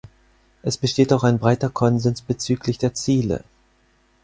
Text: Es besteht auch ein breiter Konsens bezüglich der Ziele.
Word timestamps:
Es 0.63 0.77
besteht 0.77 1.13
auch 1.13 1.23
ein 1.23 1.37
breiter 1.37 1.69
Konsens 1.69 2.23
bezüglich 2.23 2.79
der 2.79 2.95
Ziele. 2.95 3.43